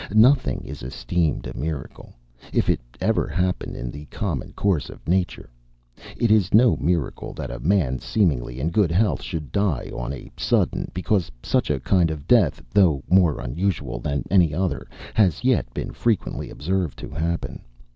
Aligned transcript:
Nothing 0.15 0.61
is 0.65 0.81
esteemed 0.81 1.45
a 1.45 1.55
miracle, 1.55 2.15
if 2.51 2.69
it 2.71 2.81
ever 2.99 3.27
happen 3.27 3.75
in 3.75 3.91
the 3.91 4.05
common 4.07 4.51
course 4.53 4.89
of 4.89 5.07
nature. 5.07 5.51
It 6.17 6.31
is 6.31 6.55
no 6.55 6.75
miracle 6.77 7.33
that 7.33 7.51
a 7.51 7.59
man, 7.59 7.99
seemingly 7.99 8.59
in 8.59 8.71
good 8.71 8.89
health, 8.91 9.21
should 9.21 9.51
die 9.51 9.91
on 9.93 10.11
a 10.11 10.31
sudden; 10.35 10.89
because 10.95 11.31
such 11.43 11.69
a 11.69 11.79
kind 11.79 12.09
of 12.09 12.27
death, 12.27 12.63
though 12.73 13.03
more 13.11 13.39
unusual 13.39 13.99
than 13.99 14.25
any 14.31 14.55
other, 14.55 14.87
has 15.13 15.43
yet 15.43 15.71
been 15.71 15.91
frequently 15.91 16.49
observed 16.49 16.97
to 16.97 17.09
happen. 17.11 17.61